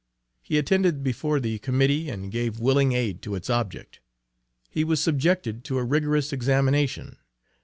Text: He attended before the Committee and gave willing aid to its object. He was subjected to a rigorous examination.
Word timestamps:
He 0.41 0.57
attended 0.57 1.03
before 1.03 1.39
the 1.39 1.59
Committee 1.59 2.09
and 2.09 2.31
gave 2.31 2.59
willing 2.59 2.91
aid 2.91 3.21
to 3.21 3.35
its 3.35 3.51
object. 3.51 3.99
He 4.67 4.83
was 4.83 4.99
subjected 4.99 5.63
to 5.65 5.77
a 5.77 5.83
rigorous 5.83 6.33
examination. 6.33 7.17